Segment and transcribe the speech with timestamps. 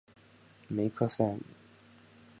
[0.67, 1.41] 梅克赛姆。